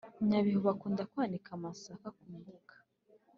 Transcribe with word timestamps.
nyabihu 0.27 0.59
bakunda 0.67 1.07
kwanika 1.11 1.49
amasaka 1.57 2.07
ku 2.17 2.25
mbuga 2.35 2.75